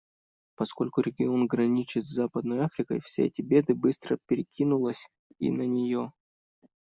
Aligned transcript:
Поскольку 0.55 1.01
регион 1.01 1.45
граничит 1.45 2.05
с 2.07 2.11
Западной 2.11 2.65
Африкой, 2.65 2.99
все 3.01 3.27
эти 3.27 3.43
беды 3.43 3.75
быстро 3.75 4.17
перекинулось 4.27 5.05
и 5.37 5.51
на 5.51 5.67
нее. 5.67 6.11